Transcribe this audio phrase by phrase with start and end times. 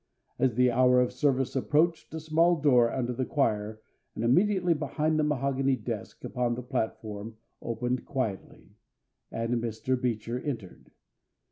[0.39, 3.83] As the hour of service approached a small door under the choir
[4.15, 8.71] and immediately behind the mahogany desk upon the platform opened quietly,
[9.31, 10.01] and Mr.
[10.01, 10.89] Beecher entered.